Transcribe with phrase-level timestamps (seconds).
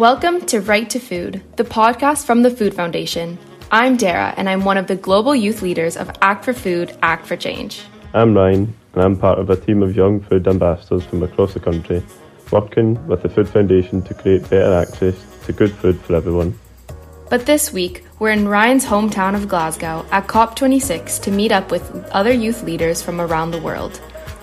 [0.00, 3.36] Welcome to Right to Food, the podcast from the Food Foundation.
[3.70, 7.26] I'm Dara, and I'm one of the global youth leaders of Act for Food, Act
[7.26, 7.82] for Change.
[8.14, 11.60] I'm Ryan, and I'm part of a team of young food ambassadors from across the
[11.60, 12.02] country,
[12.50, 15.14] working with the Food Foundation to create better access
[15.44, 16.58] to good food for everyone.
[17.28, 22.06] But this week, we're in Ryan's hometown of Glasgow at COP26 to meet up with
[22.06, 24.00] other youth leaders from around the world.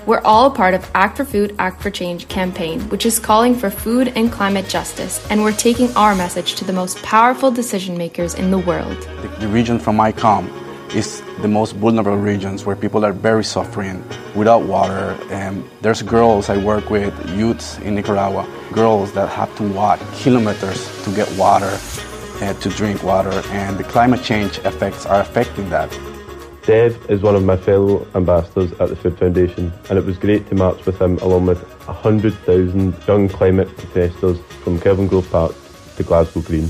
[0.08, 3.70] We're all part of Act for Food, Act for Change campaign, which is calling for
[3.70, 8.34] food and climate justice, and we're taking our message to the most powerful decision makers
[8.34, 8.98] in the world.
[9.22, 10.48] The, the region from come
[10.96, 14.02] is the most vulnerable regions where people are very suffering
[14.34, 15.18] without water.
[15.30, 20.88] And there's girls I work with, youths in Nicaragua, girls that have to walk kilometers
[21.04, 21.78] to get water,
[22.40, 25.92] uh, to drink water, and the climate change effects are affecting that.
[26.68, 30.50] Dev is one of my fellow ambassadors at the Food Foundation, and it was great
[30.50, 35.56] to march with him along with 100,000 young climate protesters from Kelvingrove Park
[35.96, 36.68] to Glasgow Green.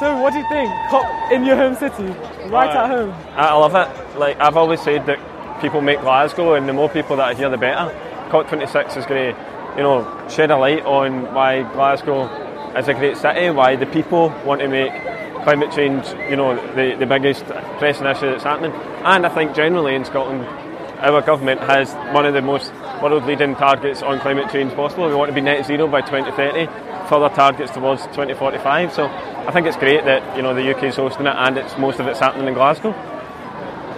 [0.00, 0.68] So, what do you think?
[0.90, 2.02] COP in your home city,
[2.50, 3.10] right uh, at home?
[3.36, 4.18] I love it.
[4.18, 7.50] Like I've always said that people make Glasgow, and the more people that are here,
[7.50, 7.94] the better.
[8.30, 12.24] COP26 is going to, you know, shed a light on why Glasgow
[12.76, 15.09] is a great city, why the people want to make
[15.42, 17.44] climate change, you know, the, the biggest
[17.78, 18.72] pressing issue that's happening.
[19.04, 20.44] And I think generally in Scotland,
[21.00, 25.08] our government has one of the most world leading targets on climate change possible.
[25.08, 26.66] We want to be net zero by 2030,
[27.08, 28.92] further targets towards 2045.
[28.92, 31.76] So I think it's great that you know the UK is hosting it and it's
[31.78, 32.92] most of it's happening in Glasgow.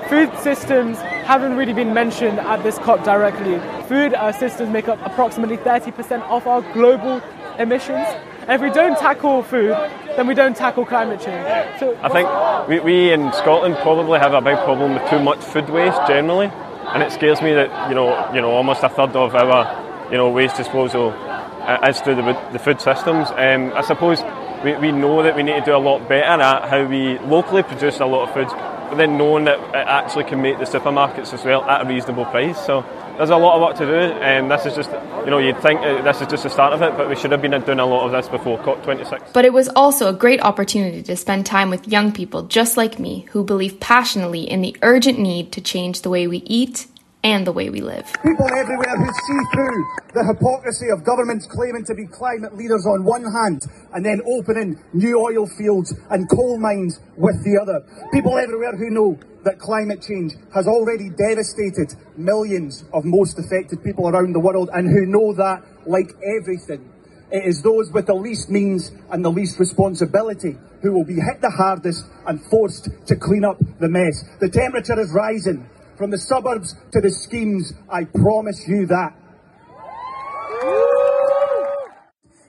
[0.08, 3.58] Food systems haven't really been mentioned at this COP directly.
[3.88, 7.20] Food uh, systems make up approximately 30% of our global
[7.58, 8.06] emissions.
[8.48, 9.70] If we don't tackle food,
[10.16, 11.78] then we don't tackle climate change.
[11.78, 15.38] So I think we, we in Scotland probably have a big problem with too much
[15.38, 19.14] food waste generally, and it scares me that you know you know almost a third
[19.14, 23.28] of our you know waste disposal uh, is through the, the food systems.
[23.30, 24.20] Um, I suppose
[24.64, 27.62] we, we know that we need to do a lot better at how we locally
[27.62, 31.32] produce a lot of food, but then knowing that it actually can make the supermarkets
[31.32, 32.58] as well at a reasonable price.
[32.66, 32.84] So
[33.22, 34.90] there's a lot of work to do, and this is just,
[35.24, 37.40] you know, you'd think this is just the start of it, but we should have
[37.40, 39.32] been doing a lot of this before COP26.
[39.32, 42.98] But it was also a great opportunity to spend time with young people just like
[42.98, 46.88] me who believe passionately in the urgent need to change the way we eat
[47.24, 48.06] and the way we live.
[48.22, 49.78] People everywhere who see through
[50.14, 53.62] the hypocrisy of governments claiming to be climate leaders on one hand
[53.94, 57.80] and then opening new oil fields and coal mines with the other.
[58.12, 64.08] People everywhere who know that climate change has already devastated millions of most affected people
[64.08, 66.90] around the world and who know that, like everything,
[67.32, 71.40] it is those with the least means and the least responsibility who will be hit
[71.40, 74.22] the hardest and forced to clean up the mess.
[74.40, 75.66] The temperature is rising
[75.96, 79.14] from the suburbs to the schemes, I promise you that.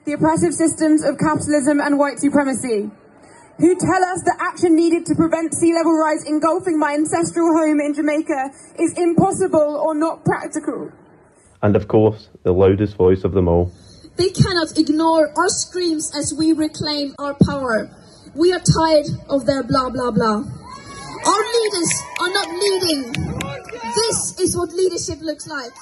[0.04, 2.90] The oppressive systems of capitalism and white supremacy
[3.58, 7.80] who tell us that action needed to prevent sea level rise engulfing my ancestral home
[7.80, 10.90] in Jamaica is impossible or not practical.
[11.62, 13.72] And of course, the loudest voice of them all.
[14.16, 17.90] They cannot ignore our screams as we reclaim our power.
[18.34, 20.44] We are tired of their blah blah blah.
[21.26, 23.12] Our leaders are not leading.
[23.94, 25.72] This is what leadership looks like.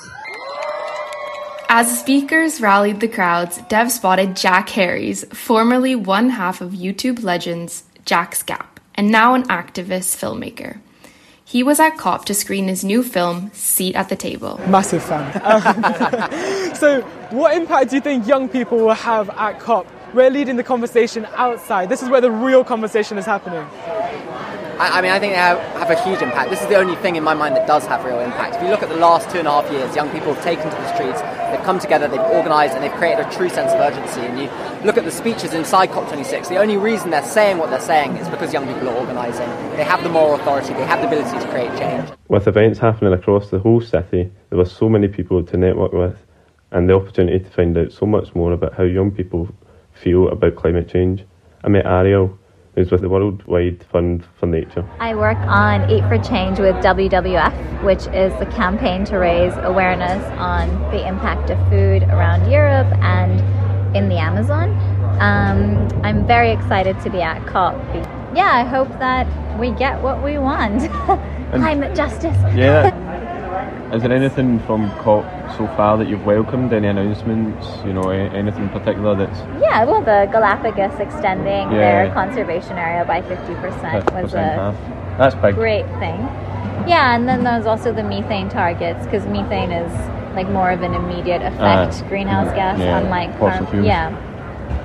[1.69, 7.83] As speakers rallied the crowds, Dev spotted Jack Harries, formerly one half of YouTube legends
[8.05, 10.79] JacksGap, and now an activist filmmaker.
[11.45, 14.61] He was at COP to screen his new film, Seat at the Table.
[14.69, 15.41] Massive fan.
[15.45, 19.87] Um, so, what impact do you think young people will have at COP?
[20.15, 21.89] We're leading the conversation outside.
[21.89, 23.67] This is where the real conversation is happening.
[24.83, 26.51] I, I mean, I think they have, have, a huge impact.
[26.51, 28.57] This is the only thing in my mind that does have real impact.
[28.57, 30.65] If you look at the last two and a half years, young people have taken
[30.65, 33.79] to the streets, they've come together, they've organised, and they've created a true sense of
[33.79, 34.23] urgency.
[34.23, 34.51] And you
[34.85, 38.29] look at the speeches inside COP26, the only reason they're saying what they're saying is
[38.29, 39.49] because young people are organising.
[39.77, 42.11] They have the moral authority, they have the ability to create change.
[42.27, 46.19] With events happening across the whole city, there were so many people to network with,
[46.73, 49.49] and the opportunity to find out so much more about how young people
[49.93, 51.25] feel about climate change.
[51.63, 52.37] I met Ariel,
[52.75, 54.89] who's with the Worldwide Fund for Nature.
[54.99, 60.25] I work on Eat for Change with WWF, which is the campaign to raise awareness
[60.39, 63.41] on the impact of food around Europe and
[63.97, 64.71] in the Amazon.
[65.21, 67.77] Um, I'm very excited to be at COP.
[68.35, 69.27] Yeah, I hope that
[69.59, 70.91] we get what we want
[71.53, 72.37] climate justice.
[72.55, 73.09] Yeah.
[73.93, 75.25] Is there anything from COP
[75.59, 76.73] so far that you've welcomed?
[76.73, 77.67] Any announcements?
[77.85, 79.39] You know, anything in particular that's.
[79.61, 82.07] Yeah, well, the Galapagos extending yeah.
[82.07, 85.19] their conservation area by 50% was a half.
[85.19, 85.55] That's big.
[85.57, 86.21] great thing.
[86.89, 89.93] Yeah, and then there's also the methane targets because methane is
[90.35, 93.85] like more of an immediate effect uh, greenhouse gas, yeah, unlike fossil fuels.
[93.85, 94.09] Yeah.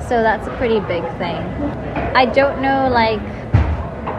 [0.10, 1.44] So that's a pretty big thing.
[2.14, 3.22] I don't know, like,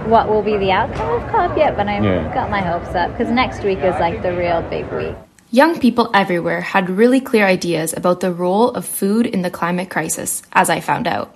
[0.09, 2.33] what will be the outcome of COP yet, but I've Yeah.
[2.35, 5.15] got my hopes up because next week is like the real big week.
[5.51, 9.89] Young people everywhere had really clear ideas about the role of food in the climate
[9.89, 11.35] crisis, as I found out.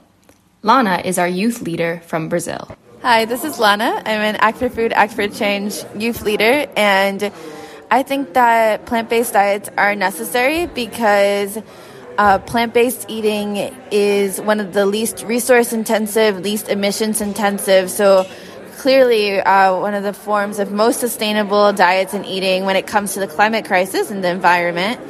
[0.63, 2.69] Lana is our youth leader from Brazil.
[3.03, 4.03] Hi, this is Lana.
[4.07, 7.33] I'm an Act for Food, Act for Change youth leader, and
[7.91, 11.59] I think that plant based diets are necessary because
[12.19, 13.57] uh, plant based eating
[13.91, 17.91] is one of the least resource intensive, least emissions intensive.
[17.91, 18.27] So,
[18.83, 23.15] clearly, uh, one of the forms of most sustainable diets and eating when it comes
[23.15, 25.01] to the climate crisis and the environment.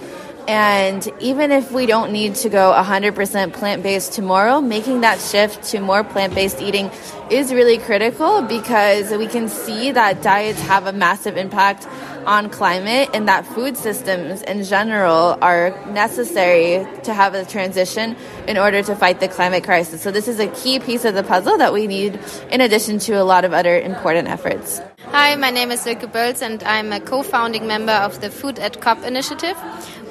[0.48, 5.62] And even if we don't need to go 100% plant based tomorrow, making that shift
[5.70, 6.90] to more plant based eating
[7.30, 11.86] is really critical because we can see that diets have a massive impact
[12.26, 18.16] on climate and that food systems in general are necessary to have a transition
[18.46, 20.02] in order to fight the climate crisis.
[20.02, 22.18] So, this is a key piece of the puzzle that we need
[22.50, 24.80] in addition to a lot of other important efforts.
[25.06, 28.80] Hi, my name is Silke Bölz and I'm a co-founding member of the Food at
[28.80, 29.58] COP initiative.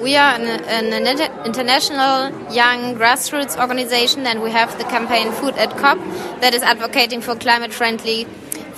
[0.02, 5.76] We are an, an international young grassroots organization and we have the campaign Food at
[5.78, 5.96] COP
[6.40, 8.26] that is advocating for climate-friendly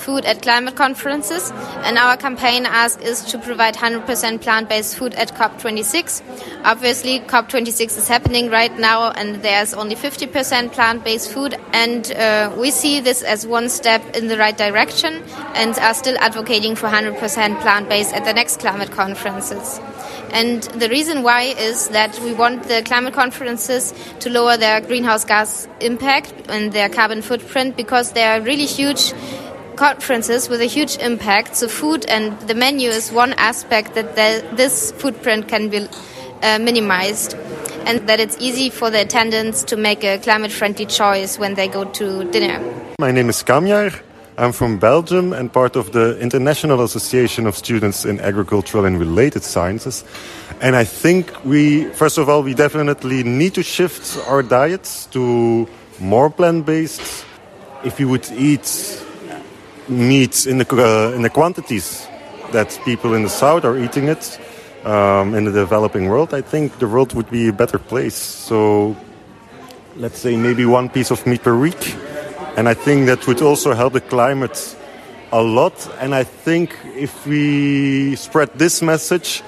[0.05, 1.51] food at climate conferences.
[1.85, 6.23] And our campaign ask is to provide 100% plant-based food at COP26.
[6.65, 11.57] Obviously, COP26 is happening right now and there's only 50% plant-based food.
[11.73, 15.23] And uh, we see this as one step in the right direction
[15.55, 17.19] and are still advocating for 100%
[17.63, 19.81] plant-based at the next climate conferences.
[20.33, 25.25] And the reason why is that we want the climate conferences to lower their greenhouse
[25.25, 29.13] gas impact and their carbon footprint because they are really huge
[29.77, 31.57] conferences with a huge impact.
[31.57, 35.89] So, food and the menu is one aspect that the, this footprint can be
[36.43, 37.35] uh, minimized,
[37.87, 41.69] and that it's easy for the attendants to make a climate friendly choice when they
[41.69, 42.61] go to dinner.
[42.99, 44.01] My name is Kamjar.
[44.37, 49.45] I'm from Belgium and part of the International Association of Students in Agricultural and Related
[49.45, 50.03] Sciences.
[50.61, 55.69] And I think we, first of all, we definitely need to shift our diets to
[56.01, 57.25] more plant based.
[57.85, 58.67] If we would eat
[59.89, 62.05] meat in the, uh, in the quantities
[62.51, 64.41] that people in the South are eating it
[64.85, 68.17] um, in the developing world, I think the world would be a better place.
[68.17, 68.97] So
[69.97, 71.95] let's say maybe one piece of meat per week.
[72.57, 74.77] And I think that would also help the climate
[75.33, 75.89] a lot.
[76.01, 79.43] And I think if we spread this message,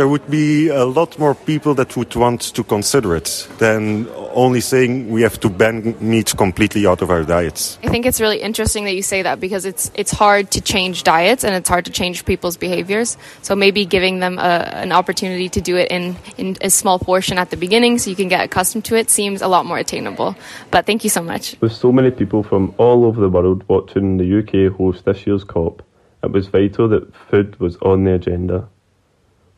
[0.00, 4.62] there would be a lot more people that would want to consider it than only
[4.62, 7.78] saying we have to ban meat completely out of our diets.
[7.84, 11.02] I think it's really interesting that you say that because it's it's hard to change
[11.02, 13.18] diets and it's hard to change people's behaviors.
[13.42, 14.50] So maybe giving them a,
[14.84, 18.16] an opportunity to do it in in a small portion at the beginning, so you
[18.16, 20.34] can get accustomed to it, seems a lot more attainable.
[20.70, 21.60] But thank you so much.
[21.60, 25.44] With so many people from all over the world watching the UK host this year's
[25.44, 25.82] COP,
[26.22, 28.66] it was vital that food was on the agenda.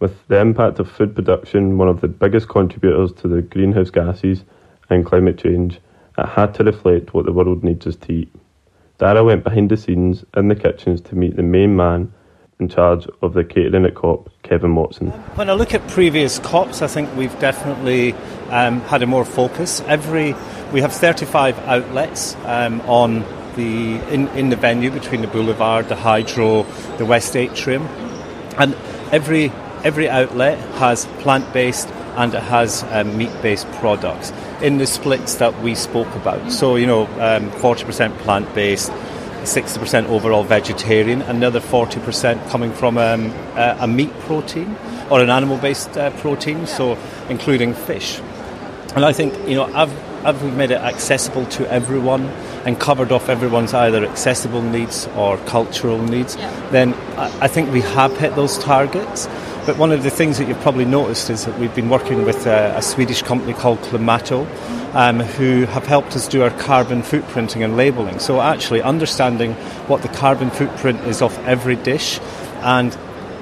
[0.02, 4.43] With the impact of food production one of the biggest contributors to the greenhouse gases
[4.90, 5.78] and climate change,
[6.19, 8.34] it had to reflect what the world needs us to eat.
[8.99, 12.12] Dara went behind the scenes in the kitchens to meet the main man
[12.58, 15.10] in charge of the catering at COP, Kevin Watson.
[15.37, 18.14] When I look at previous COPs, I think we've definitely
[18.50, 19.82] um, had a more focus.
[19.82, 20.34] Every
[20.72, 23.20] we have 35 outlets um, on
[23.55, 26.65] the in, in the venue between the boulevard, the hydro,
[26.98, 27.86] the west atrium,
[28.58, 28.74] and
[29.12, 29.53] every
[29.84, 35.74] every outlet has plant-based and it has um, meat-based products in the splits that we
[35.74, 36.53] spoke about.
[36.53, 38.93] So you know, um, 40% plant-based.
[39.43, 44.77] 60% overall vegetarian, another 40% coming from um, a, a meat protein
[45.10, 46.96] or an animal based uh, protein, so
[47.29, 48.20] including fish.
[48.94, 52.27] And I think, you know, I've, I've made it accessible to everyone
[52.65, 56.36] and covered off everyone's either accessible needs or cultural needs,
[56.70, 59.27] then I, I think we have hit those targets.
[59.64, 62.46] But one of the things that you've probably noticed is that we've been working with
[62.46, 64.44] a, a Swedish company called Klimato,
[64.92, 68.19] um, who have helped us do our carbon footprinting and labelling.
[68.19, 69.54] So actually understanding
[69.86, 72.19] what the carbon footprint is of every dish
[72.62, 72.96] and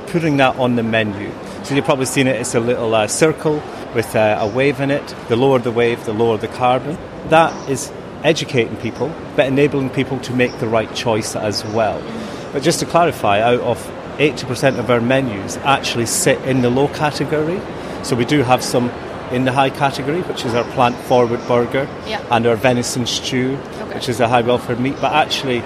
[0.09, 1.33] putting that on the menu.
[1.65, 3.63] So you've probably seen it, it's a little uh, circle
[3.95, 5.15] with uh, a wave in it.
[5.29, 6.99] The lower the wave, the lower the carbon.
[7.29, 7.91] That is
[8.25, 12.03] educating people, but enabling people to make the right choice as well.
[12.53, 16.89] But just to clarify, out of 80% of our menus actually sit in the low
[16.89, 17.59] category.
[18.05, 18.91] So we do have some
[19.33, 22.21] in the high category, which is our plant forward burger, Yeah.
[22.31, 23.57] and our venison stew,
[23.95, 24.97] which is a high welfare meat.
[25.01, 25.63] But actually,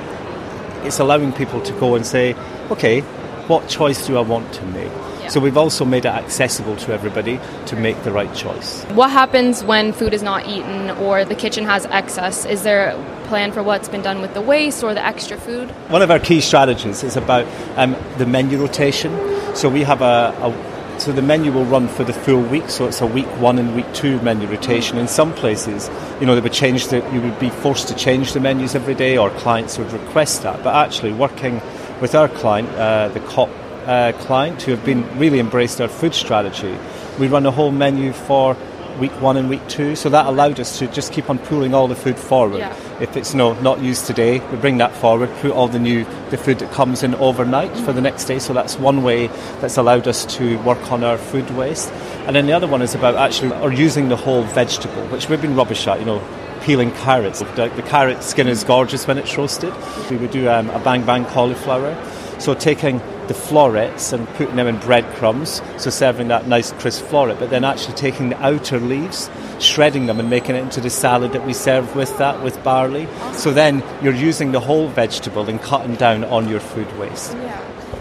[0.85, 2.35] it's allowing people to go and say,
[2.71, 3.01] okay,
[3.49, 4.93] what choice do I want to make?
[5.31, 8.85] So we've also made it accessible to everybody to make the right choice.
[8.85, 12.45] What happens when food is not eaten or the kitchen has excess?
[12.45, 15.71] Is there a plan for what's been done with the waste or the extra food?
[15.89, 19.13] One of our key strategies is about um, the menu rotation.
[19.57, 22.87] So we have a, a so the menu will run for the full week, so
[22.87, 24.97] it's a week one and week two menu rotation.
[24.97, 25.91] In some places,
[26.21, 28.95] you know, they would change the, you would be forced to change the menus every
[28.95, 30.63] day, or clients would request that.
[30.63, 31.61] But actually, working
[32.01, 33.51] with our client, uh, the COP
[33.87, 36.77] uh, client, who have been really embraced our food strategy,
[37.19, 38.57] we run a whole menu for
[38.99, 39.97] week one and week two.
[39.97, 42.59] So that allowed us to just keep on pulling all the food forward.
[42.59, 42.77] Yeah.
[43.01, 46.37] If it's no not used today, we bring that forward, put all the new the
[46.37, 48.39] food that comes in overnight for the next day.
[48.39, 49.27] So that's one way
[49.61, 51.91] that's allowed us to work on our food waste.
[52.27, 55.43] And then the other one is about actually or using the whole vegetable, which we've
[55.43, 56.23] been rubbish at, you know.
[56.63, 57.41] Peeling carrots.
[57.41, 59.75] The, the carrot skin is gorgeous when it's roasted.
[60.09, 61.95] We would do um, a bang bang cauliflower.
[62.41, 67.39] So taking the florets and putting them in breadcrumbs, so serving that nice crisp floret,
[67.39, 71.33] but then actually taking the outer leaves, shredding them and making it into the salad
[71.33, 73.09] that we serve with that, with barley.
[73.33, 77.35] So then you're using the whole vegetable and cutting down on your food waste.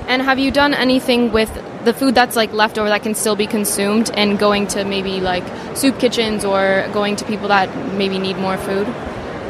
[0.07, 1.51] And have you done anything with
[1.85, 5.19] the food that's like left over that can still be consumed and going to maybe
[5.21, 5.43] like
[5.75, 8.87] soup kitchens or going to people that maybe need more food?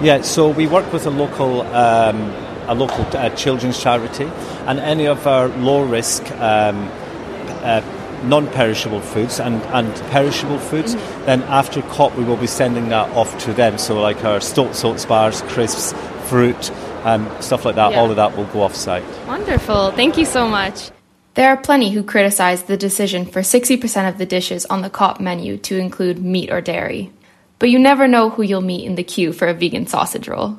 [0.02, 2.34] Yeah, so we work with a local um,
[2.68, 4.26] a local uh, children's charity,
[4.68, 6.24] and any of our low risk.
[6.32, 6.90] Um,
[7.64, 7.82] uh,
[8.24, 13.38] non-perishable foods and, and perishable foods then after COP we will be sending that off
[13.40, 15.94] to them so like our Stolt salts bars crisps
[16.30, 16.72] fruit
[17.04, 18.00] um, stuff like that Yeah.
[18.00, 19.92] all of that will go off site Wonderful.
[19.92, 20.90] Thank you so much.
[21.34, 25.20] There are plenty who criticize the decision for 60% of the dishes on the COP
[25.20, 27.12] menu to include meat or dairy.
[27.60, 30.58] But you never know who you'll meet in the queue for a vegan sausage roll.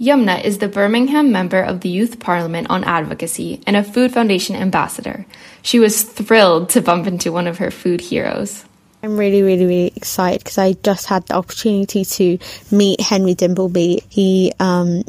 [0.00, 4.54] Yumna is the Birmingham member of the Youth Parliament on Advocacy and a Food Foundation
[4.54, 5.26] ambassador.
[5.62, 8.64] She was thrilled to bump into one of her food heroes.
[9.02, 12.38] I'm really, really, really excited because I just had the opportunity to
[12.70, 14.04] meet Henry Dimbleby.
[14.08, 15.02] He um,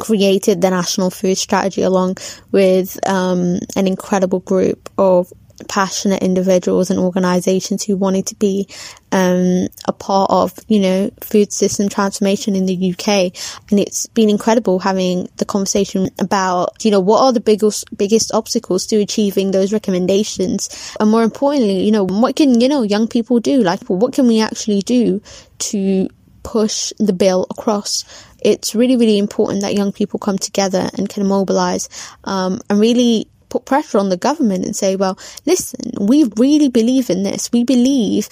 [0.00, 2.16] created the national food strategy along
[2.52, 5.30] with um, an incredible group of
[5.68, 8.68] passionate individuals and organizations who wanted to be
[9.12, 13.32] um, a part of, you know, food system transformation in the UK.
[13.70, 18.32] And it's been incredible having the conversation about, you know, what are the biggest, biggest
[18.34, 20.94] obstacles to achieving those recommendations?
[21.00, 23.62] And more importantly, you know, what can, you know, young people do?
[23.62, 25.22] Like, what can we actually do
[25.58, 26.08] to
[26.46, 28.04] push the bill across.
[28.40, 31.88] It's really, really important that young people come together and can mobilize
[32.22, 37.08] um, and really put pressure on the government and say, well, listen, we really believe
[37.08, 37.50] in this.
[37.52, 38.28] We believe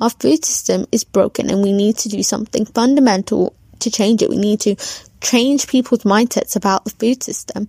[0.00, 4.30] our food system is broken and we need to do something fundamental to change it.
[4.30, 4.76] We need to
[5.20, 7.68] change people's mindsets about the food system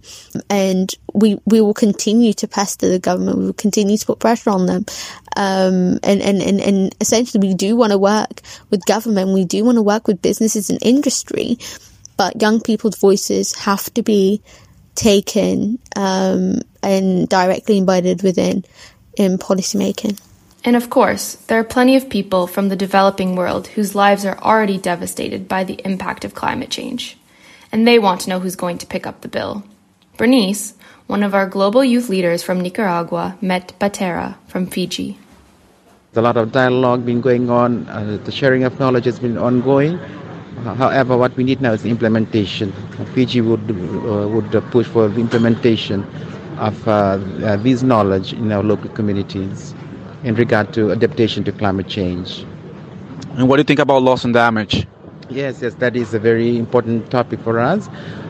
[0.49, 4.51] and we we will continue to pester the government we will continue to put pressure
[4.51, 4.85] on them
[5.35, 8.39] um, and, and, and, and essentially we do want to work
[8.69, 11.57] with government we do want to work with businesses and industry
[12.15, 14.41] but young people's voices have to be
[14.95, 18.63] taken um, and directly embedded within
[19.15, 20.19] in policymaking.
[20.63, 24.37] And of course, there are plenty of people from the developing world whose lives are
[24.39, 27.17] already devastated by the impact of climate change.
[27.71, 29.63] And they want to know who's going to pick up the bill.
[30.17, 30.75] Bernice,
[31.07, 35.17] one of our global youth leaders from Nicaragua, met Batera from Fiji.
[36.13, 37.87] There's a lot of dialogue been going on.
[37.87, 39.97] Uh, the sharing of knowledge has been ongoing.
[40.63, 42.71] However, what we need now is implementation.
[43.13, 46.05] Fiji would uh, would push for the implementation
[46.57, 49.73] of uh, uh, this knowledge in our local communities
[50.23, 52.45] in regard to adaptation to climate change.
[53.37, 54.85] And what do you think about loss and damage?
[55.29, 57.87] Yes, yes, that is a very important topic for us.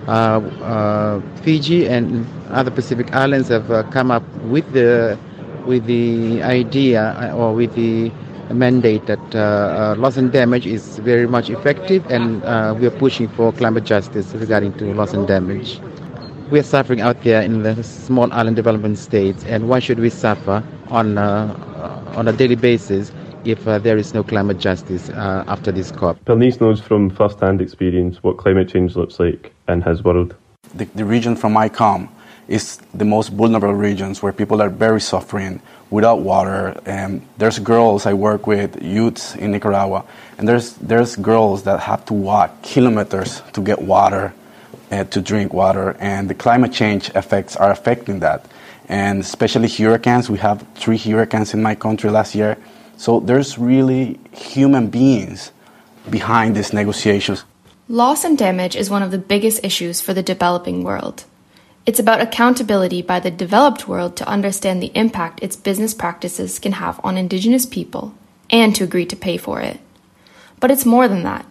[0.08, 5.18] Uh, uh, Fiji and other Pacific islands have uh, come up with the
[5.66, 8.12] with the idea uh, or with the
[8.54, 12.98] mandate that uh, uh, loss and damage is very much effective, and uh, we are
[13.00, 15.80] pushing for climate justice regarding to loss and damage.
[16.52, 20.10] We are suffering out there in the small island development states, and why should we
[20.10, 23.12] suffer on uh, on a daily basis
[23.46, 26.24] if uh, there is no climate justice uh, after this COP?
[26.26, 30.36] Bernice knows from first-hand experience what climate change looks like in his world.
[30.76, 32.10] the, the region from ICOM
[32.48, 36.82] is the most vulnerable regions where people are very suffering without water.
[36.86, 40.04] And there's girls I work with, youths in Nicaragua,
[40.38, 44.34] and there's there's girls that have to walk kilometers to get water,
[44.92, 48.46] uh, to drink water, and the climate change effects are affecting that.
[48.90, 52.58] And especially hurricanes, we have three hurricanes in my country last year.
[52.98, 55.52] So there's really human beings
[56.10, 57.46] behind these negotiations.
[57.88, 61.26] Loss and damage is one of the biggest issues for the developing world.
[61.84, 66.74] It's about accountability by the developed world to understand the impact its business practices can
[66.74, 68.14] have on Indigenous people
[68.52, 69.80] and to agree to pay for it.
[70.60, 71.46] But it's more than that.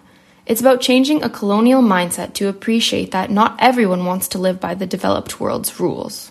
[0.47, 4.75] It's about changing a colonial mindset to appreciate that not everyone wants to live by
[4.75, 6.31] the developed world's rules.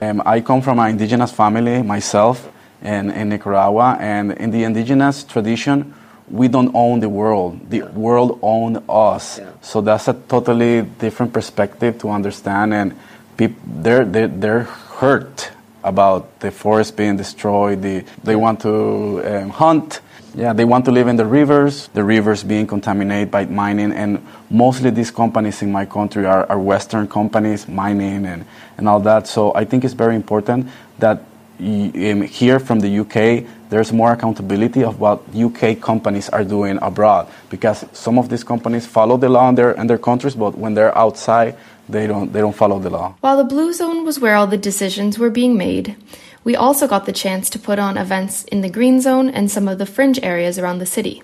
[0.00, 2.50] Um, I come from an indigenous family myself
[2.82, 5.94] in, in Nicaragua, and in the indigenous tradition,
[6.30, 7.70] we don't own the world.
[7.70, 9.38] The world owns us.
[9.38, 9.50] Yeah.
[9.62, 12.98] So that's a totally different perspective to understand, and
[13.36, 15.50] people, they're, they're, they're hurt
[15.84, 17.82] about the forest being destroyed.
[17.82, 20.00] The, they want to um, hunt
[20.36, 24.24] yeah, they want to live in the rivers, the rivers being contaminated by mining, and
[24.50, 28.44] mostly these companies in my country are, are Western companies, mining and,
[28.76, 29.26] and all that.
[29.26, 31.22] So I think it's very important that
[31.58, 37.28] um, here from the UK, there's more accountability of what UK companies are doing abroad
[37.48, 40.74] because some of these companies follow the law in their, in their countries, but when
[40.74, 41.56] they're outside,
[41.88, 43.14] they don't, they don't follow the law.
[43.20, 45.96] While the Blue Zone was where all the decisions were being made,
[46.44, 49.68] we also got the chance to put on events in the Green Zone and some
[49.68, 51.22] of the fringe areas around the city.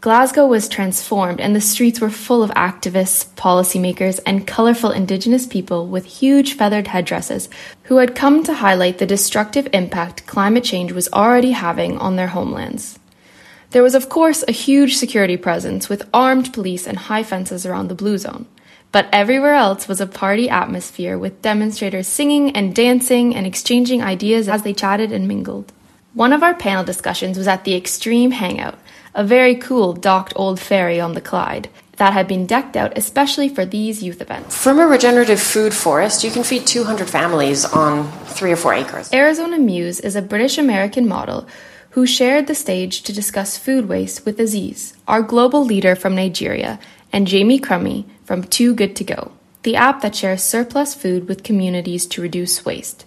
[0.00, 5.86] Glasgow was transformed, and the streets were full of activists, policymakers, and colourful Indigenous people
[5.86, 7.48] with huge feathered headdresses
[7.84, 12.26] who had come to highlight the destructive impact climate change was already having on their
[12.26, 12.98] homelands.
[13.70, 17.86] There was, of course, a huge security presence with armed police and high fences around
[17.86, 18.46] the Blue Zone.
[18.92, 24.48] But everywhere else was a party atmosphere with demonstrators singing and dancing and exchanging ideas
[24.48, 25.72] as they chatted and mingled.
[26.12, 28.78] One of our panel discussions was at the Extreme Hangout,
[29.14, 33.48] a very cool docked old ferry on the Clyde that had been decked out especially
[33.48, 34.56] for these youth events.
[34.56, 39.10] From a regenerative food forest, you can feed 200 families on three or four acres.
[39.12, 41.46] Arizona Muse is a British American model
[41.90, 46.78] who shared the stage to discuss food waste with Aziz, our global leader from Nigeria,
[47.12, 51.42] and Jamie Crummie from Too Good To Go, the app that shares surplus food with
[51.42, 53.04] communities to reduce waste.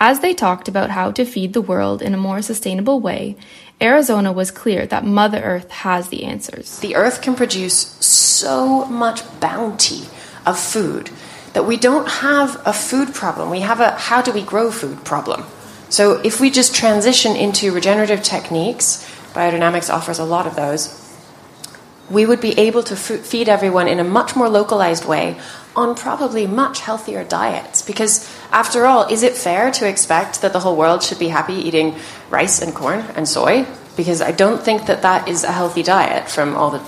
[0.00, 3.36] As they talked about how to feed the world in a more sustainable way,
[3.80, 6.80] Arizona was clear that Mother Earth has the answers.
[6.80, 10.08] The Earth can produce so much bounty
[10.44, 11.10] of food
[11.52, 13.50] that we don't have a food problem.
[13.50, 15.44] We have a how do we grow food problem.
[15.88, 21.01] So if we just transition into regenerative techniques, biodynamics offers a lot of those,
[22.12, 25.40] we would be able to feed everyone in a much more localized way
[25.74, 27.80] on probably much healthier diets.
[27.80, 31.54] Because, after all, is it fair to expect that the whole world should be happy
[31.54, 31.96] eating
[32.28, 33.66] rice and corn and soy?
[33.96, 36.82] Because I don't think that that is a healthy diet from all the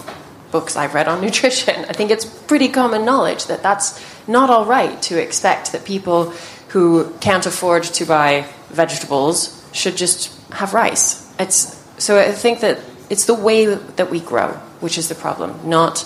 [0.52, 1.86] books I've read on nutrition.
[1.86, 6.34] I think it's pretty common knowledge that that's not all right to expect that people
[6.68, 11.32] who can't afford to buy vegetables should just have rice.
[11.38, 15.58] It's, so I think that it's the way that we grow which is the problem,
[15.68, 16.04] not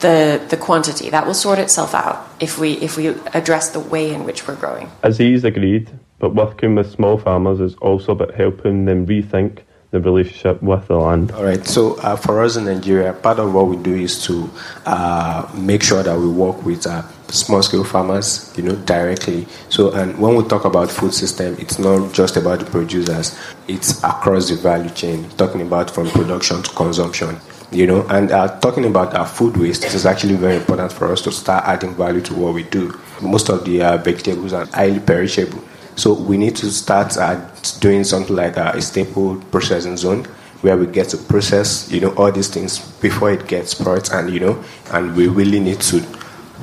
[0.00, 1.10] the the quantity.
[1.10, 4.56] That will sort itself out if we if we address the way in which we're
[4.56, 4.90] growing.
[5.02, 9.60] Aziz agreed, but working with small farmers is also about helping them rethink
[9.90, 11.32] the relationship with the land.
[11.32, 11.66] All right.
[11.66, 14.48] So uh, for us in Nigeria, part of what we do is to
[14.86, 19.46] uh, make sure that we work with uh, small scale farmers, you know, directly.
[19.68, 23.36] So and when we talk about food system, it's not just about the producers;
[23.66, 25.28] it's across the value chain.
[25.30, 27.40] Talking about from production to consumption
[27.72, 31.12] you know and uh, talking about our food waste this is actually very important for
[31.12, 32.98] us to start adding value to what we do.
[33.22, 35.62] Most of the uh, vegetables are highly perishable.
[35.96, 37.46] So we need to start uh,
[37.80, 40.24] doing something like a staple processing zone
[40.62, 44.30] where we get to process you know all these things before it gets spoiled and
[44.30, 46.04] you know and we really need to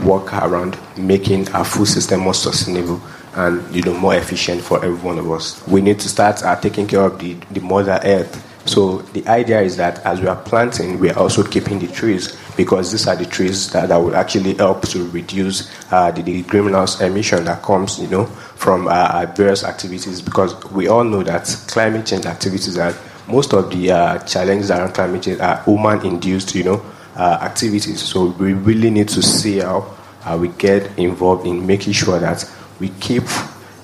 [0.03, 3.01] work around making our food system more sustainable
[3.35, 5.65] and you know more efficient for every one of us.
[5.67, 9.61] We need to start uh, taking care of the, the mother earth so the idea
[9.61, 13.15] is that as we are planting, we are also keeping the trees because these are
[13.15, 17.63] the trees that, that will actually help to reduce uh, the, the, greenhouse emission that
[17.63, 20.21] comes, you know, from uh, various activities.
[20.21, 22.93] Because we all know that climate change activities are
[23.27, 28.01] most of the uh, challenges around climate change are human-induced, you know, uh, activities.
[28.01, 29.95] So we really need to see how
[30.37, 32.49] we get involved in making sure that
[32.79, 33.23] we keep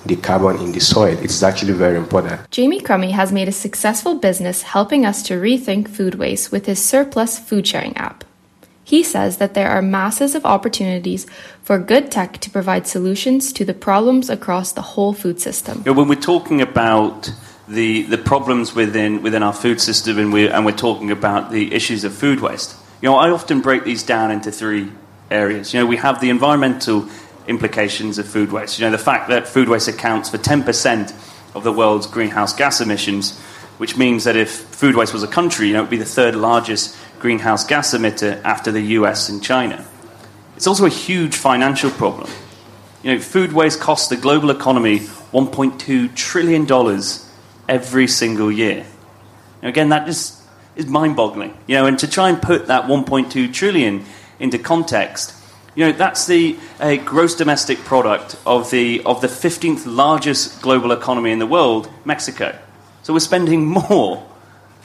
[0.05, 1.17] the carbon in the soil.
[1.21, 2.49] It's actually very important.
[2.51, 6.83] Jamie Crummie has made a successful business helping us to rethink food waste with his
[6.83, 8.23] surplus food sharing app.
[8.83, 11.25] He says that there are masses of opportunities
[11.61, 15.79] for good tech to provide solutions to the problems across the whole food system.
[15.85, 17.31] You know, when we're talking about
[17.67, 21.73] the, the problems within, within our food system and we're, and we're talking about the
[21.73, 24.91] issues of food waste, you know, I often break these down into three
[25.31, 25.73] areas.
[25.73, 27.07] You know, we have the environmental
[27.47, 28.79] implications of food waste.
[28.79, 31.13] You know, the fact that food waste accounts for 10%
[31.55, 33.39] of the world's greenhouse gas emissions,
[33.77, 36.05] which means that if food waste was a country, you know, it would be the
[36.05, 39.85] third largest greenhouse gas emitter after the US and China.
[40.55, 42.29] It's also a huge financial problem.
[43.01, 47.01] You know, food waste costs the global economy $1.2 trillion
[47.67, 48.85] every single year.
[49.61, 50.41] Now, again, that just
[50.75, 51.57] is mind-boggling.
[51.67, 54.05] You know, and to try and put that 1.2 trillion
[54.39, 55.33] into context,
[55.75, 60.91] you know, that's the uh, gross domestic product of the of the 15th largest global
[60.91, 62.57] economy in the world, Mexico.
[63.01, 64.25] So we're spending more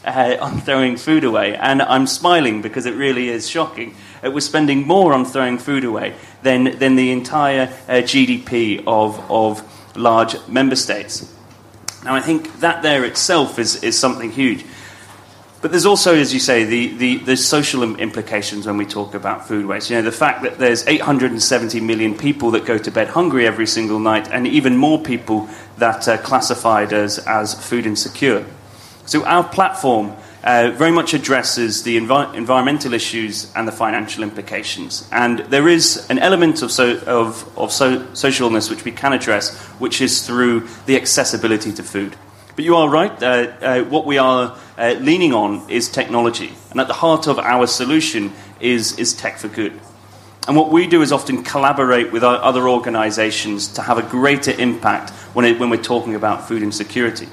[0.05, 3.95] uh, on throwing food away, and I'm smiling because it really is shocking.
[4.25, 9.19] Uh, we're spending more on throwing food away than than the entire uh, GDP of
[9.31, 9.63] of
[9.97, 11.35] large member states.
[12.05, 14.65] Now, I think that there itself is is something huge.
[15.61, 19.49] But there's also, as you say, the, the, the, social implications when we talk about
[19.49, 19.91] food waste.
[19.91, 23.67] You know, the fact that there's 870 million people that go to bed hungry every
[23.67, 28.47] single night, and even more people that are classified as, as food insecure.
[29.07, 35.09] So our platform uh, very much addresses the envi- environmental issues and the financial implications.
[35.11, 39.57] And there is an element of, so, of, of so, socialness which we can address,
[39.81, 42.15] which is through the accessibility to food.
[42.59, 43.23] But you are right.
[43.23, 46.53] Uh, uh, what we are uh, leaning on is technology.
[46.73, 49.79] And at the heart of our solution is, is tech for good.
[50.49, 55.11] And what we do is often collaborate with other organizations to have a greater impact
[55.35, 57.29] when, it, when we're talking about food insecurity.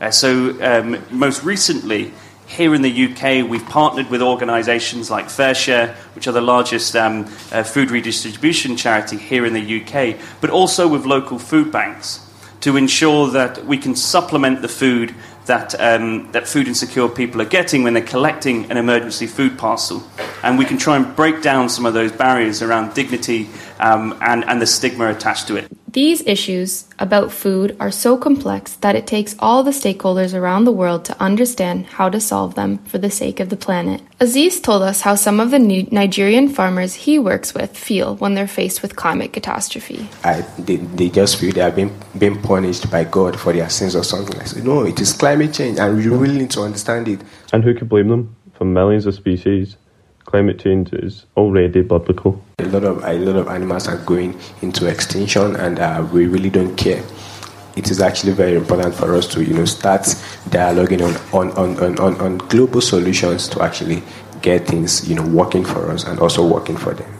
[0.00, 2.12] Uh, so, um, most recently,
[2.48, 7.26] here in the UK, we've partnered with organisations like FareShare, which are the largest um,
[7.52, 12.25] uh, food redistribution charity here in the UK, but also with local food banks
[12.60, 15.14] to ensure that we can supplement the food
[15.46, 20.02] that, um, that food insecure people are getting when they're collecting an emergency food parcel.
[20.42, 24.44] And we can try and break down some of those barriers around dignity um, and,
[24.44, 25.75] and the stigma attached to it.
[25.96, 30.78] These issues about food are so complex that it takes all the stakeholders around the
[30.80, 34.02] world to understand how to solve them for the sake of the planet.
[34.20, 38.46] Aziz told us how some of the Nigerian farmers he works with feel when they're
[38.46, 40.06] faced with climate catastrophe.
[40.22, 43.96] I, they, they just feel they are being, being punished by God for their sins
[43.96, 44.38] or something.
[44.38, 47.22] I said, no, it is climate change and we really need to understand it.
[47.54, 48.36] And who could blame them?
[48.52, 49.78] For millions of species,
[50.26, 52.42] climate change is already biblical.
[52.58, 56.50] A lot of a lot of animals are going into extinction, and uh, we really
[56.50, 57.02] don't care.
[57.76, 60.02] It is actually very important for us to you know start
[60.50, 64.02] dialoguing on on, on, on, on global solutions to actually
[64.42, 67.15] get things you know working for us and also working for them.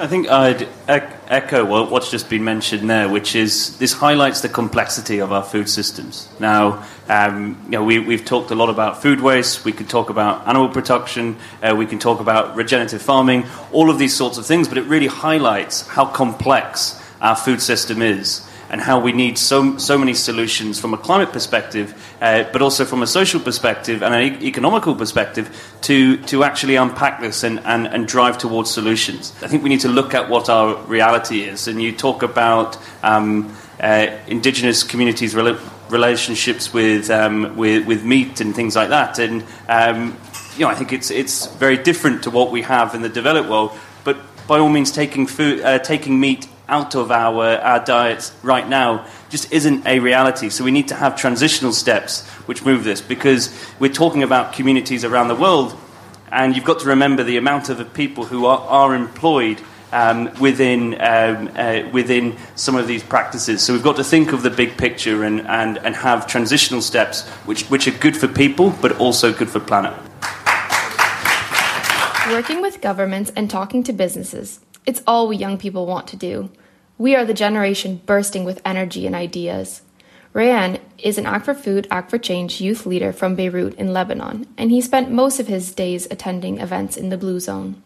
[0.00, 5.18] I think I'd echo what's just been mentioned there, which is this highlights the complexity
[5.18, 6.28] of our food systems.
[6.38, 9.64] Now, um, you know, we, have talked a lot about food waste.
[9.64, 11.36] We could talk about animal production.
[11.60, 13.46] Uh, we can talk about regenerative farming.
[13.72, 18.00] All of these sorts of things, but it really highlights how complex our food system
[18.00, 22.62] is and how we need so, so many solutions from a climate perspective, uh, but
[22.62, 25.48] also from a social perspective and an e- economical perspective
[25.82, 29.32] to, to actually unpack this and, and, and drive towards solutions.
[29.42, 31.68] I think we need to look at what our reality is.
[31.68, 35.58] And you talk about um, uh, indigenous communities' rel-
[35.90, 39.18] relationships with, um, with, with meat and things like that.
[39.18, 40.16] And um,
[40.56, 43.48] you know, I think it's, it's very different to what we have in the developed
[43.48, 43.72] world.
[44.04, 48.68] But by all means, taking, food, uh, taking meat out of our, our diets right
[48.68, 50.50] now just isn't a reality.
[50.50, 55.04] So we need to have transitional steps which move this because we're talking about communities
[55.04, 55.76] around the world,
[56.30, 59.60] and you've got to remember the amount of people who are, are employed.
[59.90, 64.42] Um, within um, uh, within some of these practices, so we've got to think of
[64.42, 68.74] the big picture and, and, and have transitional steps which which are good for people
[68.82, 69.94] but also good for planet.
[72.30, 76.48] Working with governments and talking to businesses, it's all we young people want to do.
[76.96, 79.82] We are the generation bursting with energy and ideas.
[80.32, 84.46] Rayan is an Act for Food, Act for Change youth leader from Beirut in Lebanon,
[84.56, 87.82] and he spent most of his days attending events in the Blue Zone.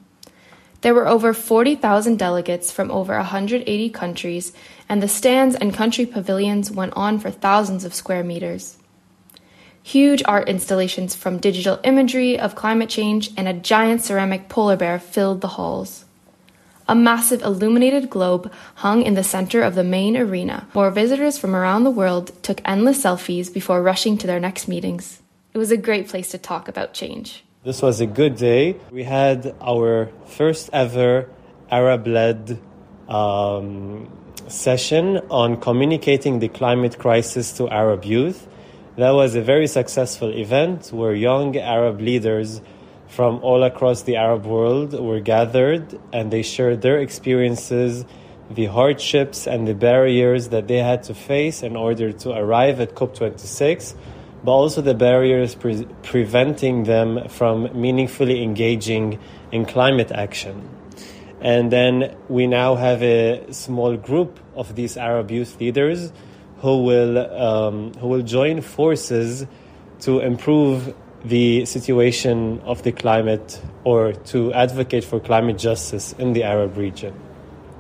[0.83, 4.53] There were over 40,000 delegates from over 180 countries,
[4.89, 8.79] and the stands and country pavilions went on for thousands of square meters.
[9.83, 15.01] Huge art installations from digital imagery of climate change and a giant ceramic polar bear
[15.01, 16.05] filled the halls.
[16.89, 21.55] A massive illuminated globe hung in the center of the main arena, where visitors from
[21.55, 25.21] around the world took endless selfies before rushing to their next meetings.
[25.55, 27.45] It was a great place to talk about change.
[27.65, 28.77] This was a good day.
[28.91, 31.29] We had our first ever
[31.71, 32.59] Arab led
[33.09, 34.11] um,
[34.49, 38.49] session on communicating the climate crisis to Arab youth.
[38.97, 42.61] That was a very successful event where young Arab leaders
[43.13, 48.07] from all across the Arab world were gathered and they shared their experiences,
[48.51, 52.95] the hardships and the barriers that they had to face in order to arrive at
[52.95, 53.95] COP26,
[54.43, 59.19] but also the barriers pre- preventing them from meaningfully engaging
[59.53, 60.67] in climate action.
[61.43, 66.15] And then we now have a small group of these Arab youth leaders
[66.61, 69.47] who will, um, who will join forces
[70.01, 76.43] to improve the situation of the climate or to advocate for climate justice in the
[76.43, 77.15] Arab region.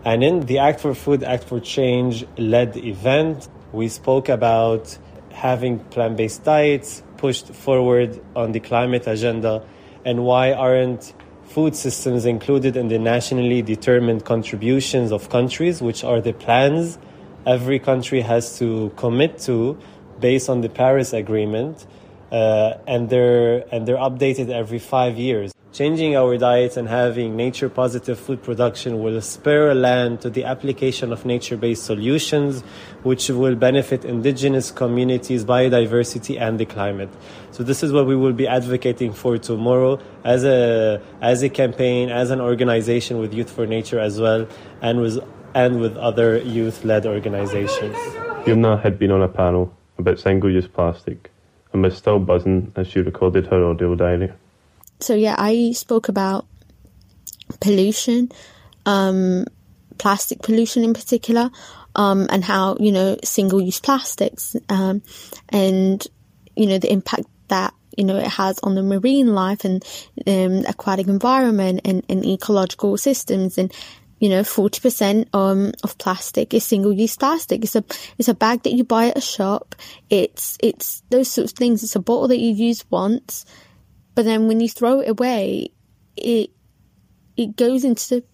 [0.04, 4.96] And in the Act for Food, Act for Change led event, we spoke about
[5.30, 9.64] having plant based diets pushed forward on the climate agenda
[10.04, 16.20] and why aren't food systems included in the nationally determined contributions of countries, which are
[16.20, 16.98] the plans
[17.46, 19.78] every country has to commit to
[20.20, 21.86] based on the Paris Agreement,
[22.32, 25.52] uh, and they're and they're updated every five years.
[25.72, 31.12] Changing our diets and having nature positive food production will spur land to the application
[31.12, 32.60] of nature based solutions,
[33.04, 37.08] which will benefit indigenous communities, biodiversity, and the climate.
[37.52, 42.10] So, this is what we will be advocating for tomorrow as a, as a campaign,
[42.10, 44.46] as an organization with Youth for Nature as well,
[44.82, 45.20] and with,
[45.54, 47.96] and with other youth led organizations.
[48.44, 51.31] Fiona had been on a panel about single use plastic
[51.72, 54.32] and was still buzzing as she recorded her audio diary.
[55.00, 56.46] So yeah, I spoke about
[57.60, 58.30] pollution,
[58.86, 59.46] um,
[59.98, 61.50] plastic pollution in particular,
[61.94, 65.02] um, and how you know single-use plastics um,
[65.48, 66.06] and
[66.56, 69.84] you know the impact that you know it has on the marine life and
[70.26, 73.72] um, aquatic environment and, and ecological systems and
[74.22, 77.64] you know, 40% um, of plastic is single-use plastic.
[77.64, 77.82] It's a,
[78.18, 79.74] it's a bag that you buy at a shop.
[80.10, 81.82] It's, it's those sorts of things.
[81.82, 83.44] It's a bottle that you use once.
[84.14, 85.70] But then when you throw it away,
[86.16, 86.50] it
[87.36, 88.24] it goes into the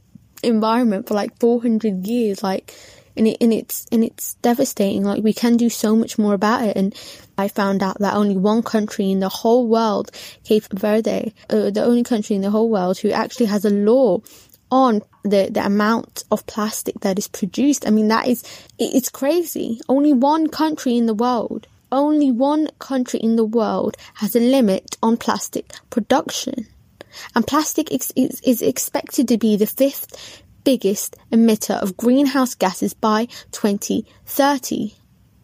[0.43, 2.75] environment for like 400 years, like,
[3.17, 5.05] and it and it's and it's devastating.
[5.05, 6.77] Like we can do so much more about it.
[6.77, 6.95] And
[7.39, 10.11] I found out that only one country in the whole world,
[10.45, 14.21] Cape Verde, uh, the only country in the whole world who actually has a law
[14.71, 17.87] on the, the amount of plastic that is produced.
[17.87, 18.45] I mean, that is,
[18.79, 19.81] it's crazy.
[19.89, 24.97] Only one country in the world only one country in the world has a limit
[25.03, 26.67] on plastic production.
[27.35, 32.95] And plastic is, is, is expected to be the fifth biggest emitter of greenhouse gases
[32.95, 34.95] by 2030.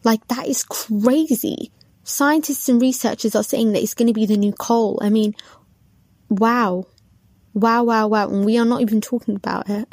[0.02, 1.72] Like, that is crazy.
[2.04, 4.98] Scientists and researchers are saying that it's going to be the new coal.
[5.00, 5.34] I mean,
[6.28, 6.86] wow.
[7.54, 8.28] Wow, wow, wow.
[8.28, 9.88] And we are not even talking about it.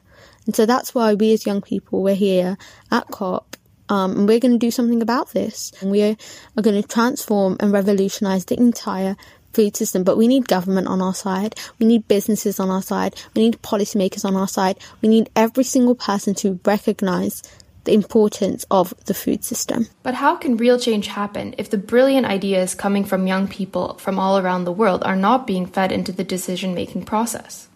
[0.45, 2.57] And so that's why we as young people, we're here
[2.91, 3.55] at COP
[3.91, 5.73] um, and we're going to do something about this.
[5.81, 6.15] And we are,
[6.57, 9.17] are going to transform and revolutionize the entire
[9.53, 10.03] food system.
[10.03, 11.55] But we need government on our side.
[11.77, 13.15] We need businesses on our side.
[13.35, 14.79] We need policymakers on our side.
[15.01, 17.43] We need every single person to recognize
[17.83, 19.87] the importance of the food system.
[20.03, 24.19] But how can real change happen if the brilliant ideas coming from young people from
[24.19, 27.67] all around the world are not being fed into the decision making process?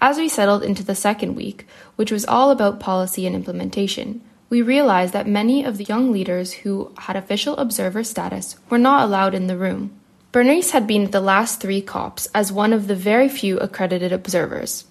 [0.00, 1.66] As we settled into the second week,
[1.96, 6.52] which was all about policy and implementation, we realized that many of the young leaders
[6.52, 9.92] who had official observer status were not allowed in the room.
[10.32, 14.12] Bernice had been at the last three COPs as one of the very few accredited
[14.12, 14.84] observers.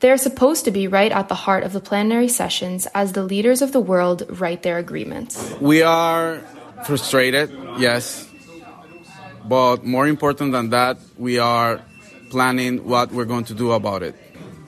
[0.00, 3.22] They are supposed to be right at the heart of the plenary sessions as the
[3.22, 5.54] leaders of the world write their agreements.
[5.58, 6.44] We are
[6.84, 8.28] frustrated, yes.
[9.48, 11.80] But more important than that, we are
[12.28, 14.14] planning what we're going to do about it.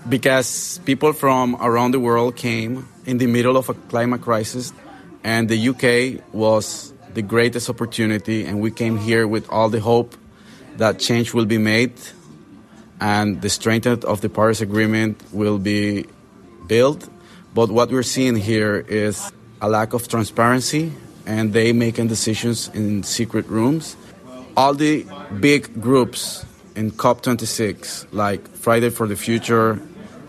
[0.08, 4.72] Because people from around the world came in the middle of a climate crisis,
[5.22, 10.16] and the UK was the greatest opportunity, and we came here with all the hope
[10.78, 11.92] that change will be made
[13.00, 16.06] and the strength of the Paris Agreement will be
[16.66, 17.08] built.
[17.54, 20.92] But what we're seeing here is a lack of transparency,
[21.26, 23.96] and they making decisions in secret rooms.
[24.56, 25.06] All the
[25.40, 29.80] big groups in COP26, like Friday for the Future,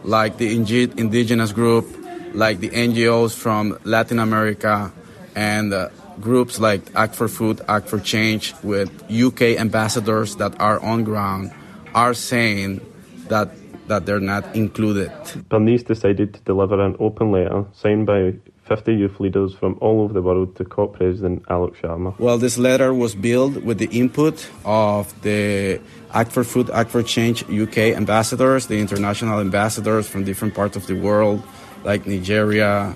[0.03, 1.86] like the indigenous group,
[2.34, 4.91] like the NGOs from Latin America
[5.36, 10.79] and uh, groups like Act for Food, Act for Change, with UK ambassadors that are
[10.79, 11.51] on ground,
[11.95, 12.82] are saying
[13.28, 13.52] that
[13.89, 15.12] that they're not included.
[15.49, 18.34] Bernice decided to deliver an open letter signed by
[18.65, 22.17] 50 youth leaders from all over the world to COP President Alok Sharma.
[22.19, 25.82] Well, this letter was built with the input of the
[26.13, 30.86] Act for Food, Act for Change UK ambassadors, the international ambassadors from different parts of
[30.86, 31.41] the world,
[31.84, 32.95] like Nigeria,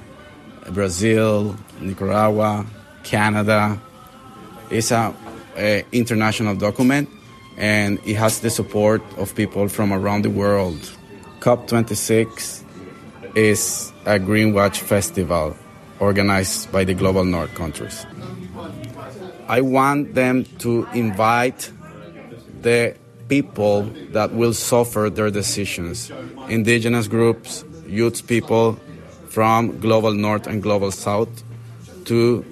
[0.69, 2.67] Brazil, Nicaragua,
[3.03, 3.81] Canada.
[4.69, 5.13] It's a,
[5.57, 7.09] a international document
[7.57, 10.79] and it has the support of people from around the world.
[11.39, 12.63] COP26
[13.35, 15.55] is a greenwash festival
[15.99, 18.05] organized by the Global North countries.
[19.47, 21.71] I want them to invite
[22.61, 22.95] the
[23.27, 26.11] people that will suffer their decisions
[26.49, 28.79] indigenous groups, youth people
[29.29, 31.43] from global north and global south
[32.05, 32.45] to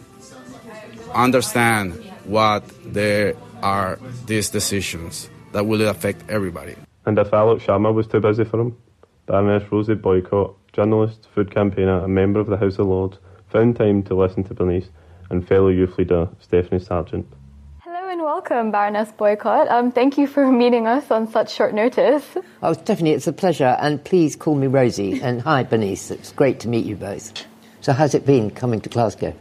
[1.13, 1.93] understand
[2.25, 6.75] what there are these decisions that will affect everybody.
[7.05, 8.77] And if Alok Sharma was too busy for him,
[9.25, 13.17] Baroness Rosie Boycott, journalist, food campaigner, and member of the House of Lords,
[13.49, 14.89] found time to listen to Bernice
[15.29, 17.25] and fellow youth leader Stephanie Sargent.
[17.79, 19.67] Hello and welcome, Baroness Boycott.
[19.67, 22.25] Um, thank you for meeting us on such short notice.
[22.61, 25.21] Oh, Stephanie, it's a pleasure, and please call me Rosie.
[25.21, 26.11] and hi, Bernice.
[26.11, 27.45] It's great to meet you both.
[27.81, 29.33] So, how's it been coming to Glasgow?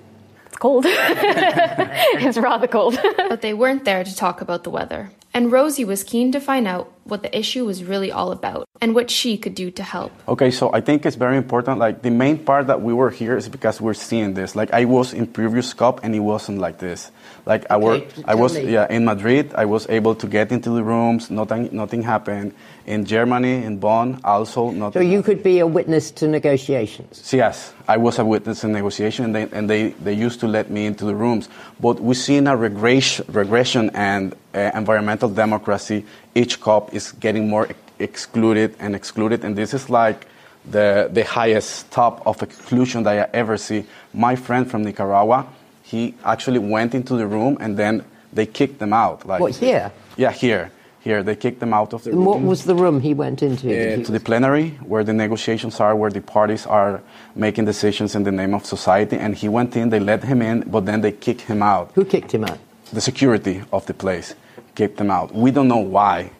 [0.61, 0.85] It's cold.
[0.87, 2.99] it's rather cold.
[3.17, 5.11] but they weren't there to talk about the weather.
[5.33, 8.95] And Rosie was keen to find out what the issue was really all about and
[8.95, 10.11] what she could do to help.
[10.27, 11.79] Okay, so I think it's very important.
[11.79, 14.57] Like the main part that we were here is because we're seeing this.
[14.57, 17.11] Like I was in previous COP and it wasn't like this.
[17.47, 18.73] Like I Okay, worked, I was me.
[18.73, 19.53] yeah in Madrid.
[19.55, 21.31] I was able to get into the rooms.
[21.31, 22.53] Nothing, nothing happened.
[22.87, 25.11] In Germany, in Bonn, also So, nothing.
[25.13, 27.33] you could be a witness to negotiations.
[27.33, 30.71] Yes, I was a witness in negotiation, and they, and they, they used to let
[30.71, 31.49] me into the rooms.
[31.79, 36.05] But we've seen a regression, regression and uh, environmental democracy.
[36.35, 40.27] Each COP is getting more ex- excluded and excluded, and this is like
[40.69, 43.85] the, the highest top of exclusion that I ever see.
[44.13, 45.47] My friend from Nicaragua,
[45.83, 49.27] he actually went into the room, and then they kicked them out.
[49.27, 49.93] Like What, here?
[50.17, 50.71] Yeah, here.
[51.03, 53.43] Here, they kicked them out of the And room what was the room he went
[53.43, 53.69] into?
[53.69, 57.01] uh, to the plenary where the negotiations are, where the parties are
[57.35, 59.17] making decisions in the name of society.
[59.17, 61.91] And he went in, they let him in, but then they kicked him out.
[61.95, 62.59] Who kicked him out?
[62.93, 64.35] The security of the place
[64.75, 65.35] kicked him out.
[65.35, 66.33] We don't know why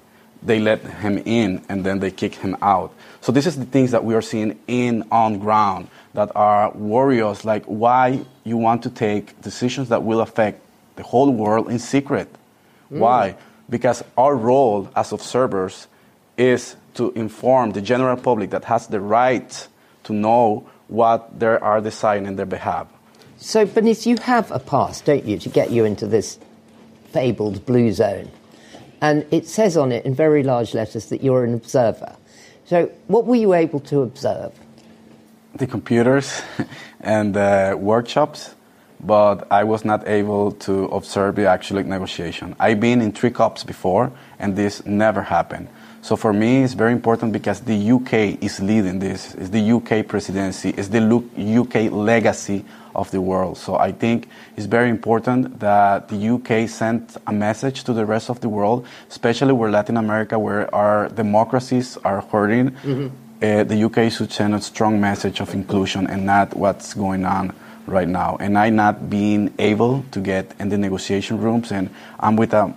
[0.43, 2.93] they let him in and then they kick him out.
[3.21, 7.45] So this is the things that we are seeing in on ground that are worries
[7.45, 10.63] like why you want to take decisions that will affect
[10.97, 12.29] the whole world in secret.
[12.91, 12.99] Mm.
[12.99, 13.37] Why?
[13.69, 15.87] Because our role as observers
[16.37, 19.69] is to inform the general public that has the right
[20.05, 22.89] to know what they are deciding in their behalf.
[23.39, 26.39] So, Bernice, you have a pass, don't you, to get you into this
[27.13, 28.31] fabled blue zone?
[29.01, 32.17] And it says on it in very large letters that you're an observer.
[32.67, 34.53] So, what were you able to observe?
[35.55, 36.43] the computers
[37.01, 38.55] and the workshops,
[39.01, 42.55] but I was not able to observe the actual negotiation.
[42.59, 45.69] I've been in three COPs before, and this never happened.
[46.03, 49.35] So for me, it's very important because the UK is leading this.
[49.35, 50.71] It's the UK presidency.
[50.71, 53.57] It's the UK legacy of the world.
[53.57, 58.31] So I think it's very important that the UK sent a message to the rest
[58.31, 62.77] of the world, especially where Latin America, where our democracies are hurting
[63.43, 67.53] uh, the UK should send a strong message of inclusion and not what's going on
[67.87, 68.37] right now.
[68.39, 72.75] And I not being able to get in the negotiation rooms, and I'm with a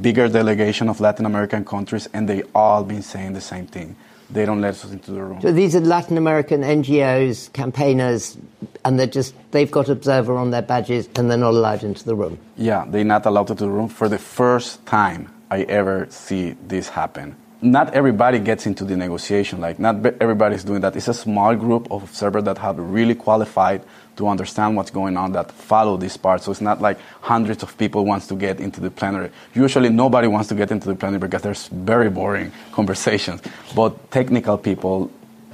[0.00, 3.96] bigger delegation of Latin American countries, and they all been saying the same thing.
[4.30, 5.40] They don't let us into the room.
[5.40, 8.38] So, these are Latin American NGOs, campaigners,
[8.84, 12.14] and they're just, they've got observer on their badges and they're not allowed into the
[12.14, 12.38] room.
[12.56, 16.88] Yeah, they're not allowed into the room for the first time I ever see this
[16.88, 17.36] happen.
[17.64, 19.60] Not everybody gets into the negotiation.
[19.60, 20.94] Like not everybody's doing that.
[20.96, 23.82] It's a small group of observers that have really qualified
[24.16, 26.42] to understand what's going on that follow this part.
[26.42, 29.30] So it's not like hundreds of people wants to get into the plenary.
[29.54, 33.40] Usually nobody wants to get into the plenary because there's very boring conversations.
[33.74, 35.10] But technical people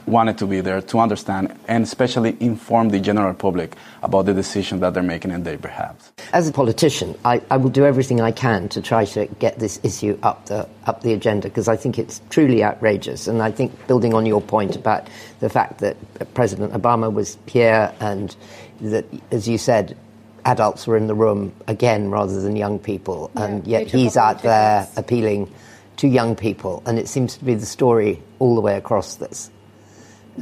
[0.07, 4.81] wanted to be there to understand and especially inform the general public about the decision
[4.81, 6.13] that they're making in their behalf.
[6.33, 9.81] As a politician, I, I will do everything I can to try to get this
[9.83, 13.29] issue up the up the agenda because I think it's truly outrageous.
[13.29, 15.09] And I think building on your point about
[15.41, 15.97] the fact that
[16.35, 18.35] President Obama was here and
[18.81, 19.97] that, as you said,
[20.45, 24.89] adults were in the room again rather than young people, and yet he's out there
[24.97, 25.53] appealing
[25.97, 29.51] to young people, and it seems to be the story all the way across this.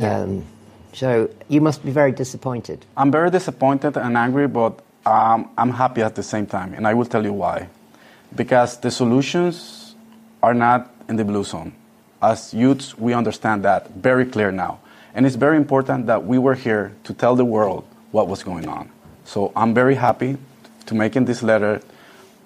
[0.01, 0.44] Um,
[0.92, 2.85] so you must be very disappointed.
[2.96, 6.94] I'm very disappointed and angry, but um, I'm happy at the same time, and I
[6.94, 7.68] will tell you why.
[8.35, 9.94] Because the solutions
[10.42, 11.72] are not in the blue zone.
[12.20, 14.81] As youths, we understand that very clear now.
[15.14, 18.68] And it's very important that we were here to tell the world what was going
[18.68, 18.90] on.
[19.24, 20.37] So I'm very happy
[20.87, 21.80] to making this letter,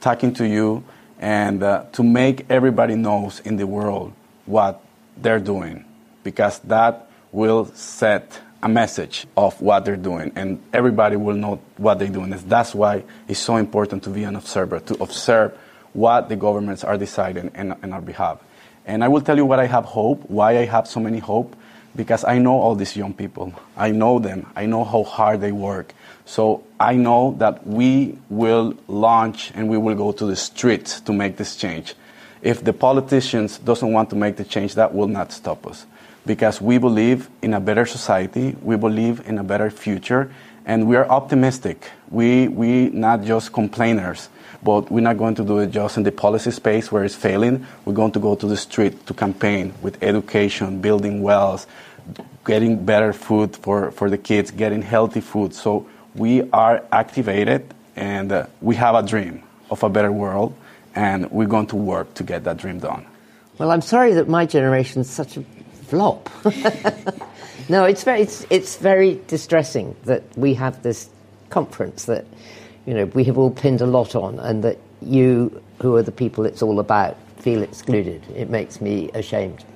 [0.00, 0.84] talking to you,
[1.20, 4.12] and uh, to make everybody knows in the world
[4.46, 4.82] what
[5.16, 5.84] they're doing,
[6.24, 11.98] because that will set a message of what they're doing, and everybody will know what
[11.98, 12.30] they're doing.
[12.30, 15.58] That's why it's so important to be an observer, to observe
[15.92, 18.38] what the governments are deciding in, in our behalf.
[18.86, 21.56] And I will tell you what I have hope, why I have so many hope,
[21.94, 23.52] because I know all these young people.
[23.76, 24.46] I know them.
[24.56, 25.92] I know how hard they work.
[26.24, 31.12] So I know that we will launch and we will go to the streets to
[31.12, 31.94] make this change.
[32.40, 35.86] If the politicians doesn't want to make the change, that will not stop us.
[36.26, 40.32] Because we believe in a better society, we believe in a better future,
[40.64, 41.90] and we are optimistic.
[42.10, 44.28] We we not just complainers,
[44.62, 47.66] but we're not going to do it just in the policy space where it's failing.
[47.84, 51.66] We're going to go to the street to campaign with education, building wells,
[52.44, 55.54] getting better food for, for the kids, getting healthy food.
[55.54, 60.54] So we are activated and uh, we have a dream of a better world,
[60.94, 63.06] and we're going to work to get that dream done.
[63.58, 65.44] Well, I'm sorry that my generation's such a
[65.92, 66.30] flop.
[67.68, 71.10] no, it's very, it's, it's very distressing that we have this
[71.50, 72.24] conference that,
[72.86, 76.10] you know, we have all pinned a lot on, and that you, who are the
[76.10, 78.22] people it's all about, feel excluded.
[78.34, 79.66] It makes me ashamed.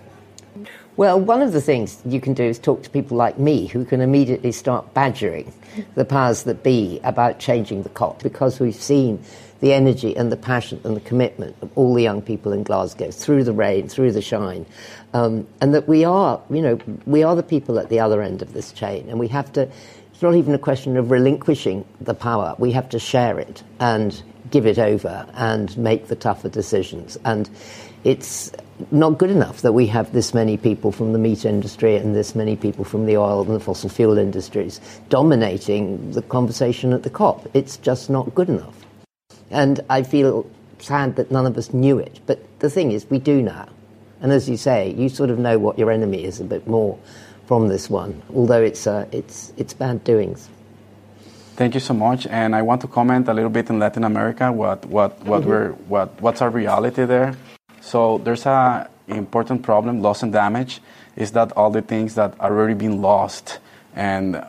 [0.96, 3.84] Well, one of the things you can do is talk to people like me who
[3.84, 5.52] can immediately start badgering
[5.96, 9.22] the powers that be about changing the COP because we've seen
[9.60, 13.10] the energy and the passion and the commitment of all the young people in Glasgow
[13.10, 14.66] through the rain, through the shine,
[15.14, 18.42] um, and that we are, you know, we are the people at the other end
[18.42, 19.68] of this chain, and we have to.
[20.12, 22.54] It's not even a question of relinquishing the power.
[22.58, 27.18] We have to share it and give it over and make the tougher decisions.
[27.24, 27.50] And
[28.04, 28.50] it's
[28.90, 32.34] not good enough that we have this many people from the meat industry and this
[32.34, 37.10] many people from the oil and the fossil fuel industries dominating the conversation at the
[37.10, 37.48] COP.
[37.54, 38.85] It's just not good enough.
[39.50, 42.20] And I feel sad that none of us knew it.
[42.26, 43.68] But the thing is, we do now.
[44.20, 46.98] And as you say, you sort of know what your enemy is a bit more
[47.46, 50.48] from this one, although it's, uh, it's, it's bad doings.
[51.54, 52.26] Thank you so much.
[52.26, 55.50] And I want to comment a little bit in Latin America, what, what, what mm-hmm.
[55.50, 57.36] we're, what, what's our reality there.
[57.80, 60.80] So there's a important problem, loss and damage,
[61.14, 63.58] is that all the things that are already been lost.
[63.94, 64.44] And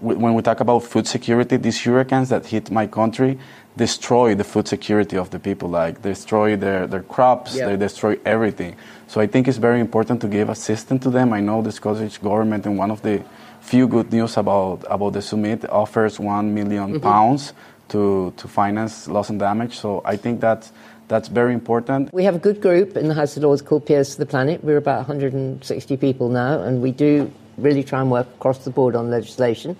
[0.00, 3.38] when we talk about food security, these hurricanes that hit my country
[3.76, 7.66] destroy the food security of the people, like destroy their, their crops, yeah.
[7.66, 8.76] they destroy everything.
[9.08, 11.32] So I think it's very important to give assistance to them.
[11.32, 13.22] I know the Scottish government, and one of the
[13.60, 17.02] few good news about, about the summit, offers one million mm-hmm.
[17.02, 17.52] pounds
[17.88, 19.78] to, to finance loss and damage.
[19.78, 20.72] So I think that's
[21.08, 22.10] that's very important.
[22.14, 24.64] We have a good group in the House of Lords called Peers to the Planet.
[24.64, 28.96] We're about 160 people now, and we do really try and work across the board
[28.96, 29.76] on legislation.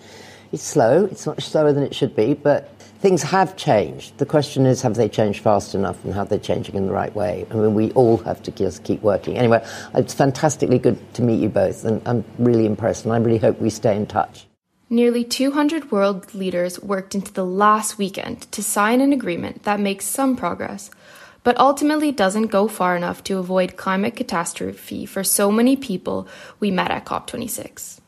[0.52, 2.71] It's slow, it's much slower than it should be, but
[3.02, 4.16] things have changed.
[4.16, 7.14] The question is, have they changed fast enough and have they changing in the right
[7.14, 7.44] way?
[7.50, 9.36] I mean, we all have to just keep working.
[9.36, 9.62] Anyway,
[9.94, 13.60] it's fantastically good to meet you both, and I'm really impressed, and I really hope
[13.60, 14.46] we stay in touch.
[14.88, 20.06] Nearly 200 world leaders worked into the last weekend to sign an agreement that makes
[20.06, 20.90] some progress–
[21.44, 26.28] but ultimately doesn't go far enough to avoid climate catastrophe for so many people
[26.60, 28.00] we met at COP26.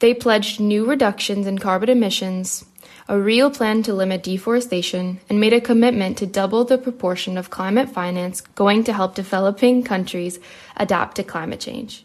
[0.00, 2.64] They pledged new reductions in carbon emissions,
[3.08, 7.50] a real plan to limit deforestation, and made a commitment to double the proportion of
[7.50, 10.38] climate finance going to help developing countries
[10.76, 12.04] adapt to climate change.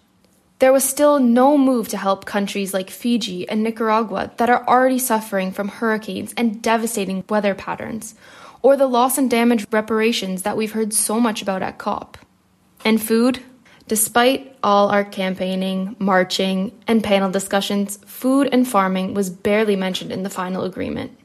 [0.59, 4.97] There was still no move to help countries like Fiji and Nicaragua that are already
[4.97, 8.15] suffering from hurricanes and devastating weather patterns,
[8.63, 12.17] or the loss and damage reparations that we've heard so much about at COP.
[12.83, 13.39] And food?
[13.88, 20.23] Despite all our campaigning, marching, and panel discussions, food and farming was barely mentioned in
[20.23, 21.17] the final agreement.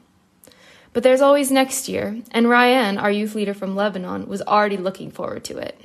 [0.93, 5.11] But there's always next year, and Ryan, our youth leader from Lebanon, was already looking
[5.11, 5.77] forward to it.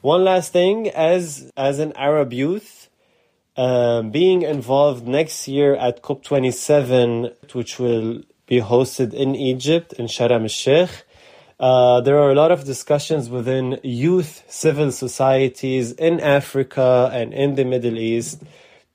[0.00, 2.88] One last thing, as as an Arab youth,
[3.56, 10.42] um, being involved next year at COP27, which will be hosted in Egypt, in Sharm
[10.42, 11.03] el Sheikh.
[11.58, 17.54] Uh, there are a lot of discussions within youth civil societies in Africa and in
[17.54, 18.42] the Middle East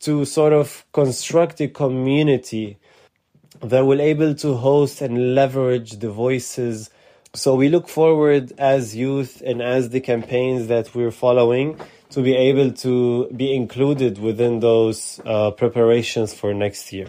[0.02, 2.78] to sort of construct a community
[3.62, 6.90] that will able to host and leverage the voices.
[7.34, 11.80] So we look forward as youth and as the campaigns that we're following
[12.12, 17.08] to be able to be included within those uh, preparations for next year.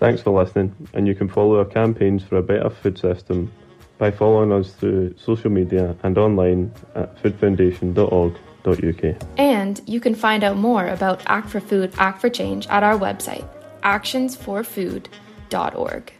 [0.00, 3.52] Thanks for listening, and you can follow our campaigns for a better food system
[3.98, 9.22] by following us through social media and online at foodfoundation.org.uk.
[9.38, 12.98] And you can find out more about Act for Food, Act for Change at our
[12.98, 13.46] website,
[13.82, 16.12] actionsforfood.org.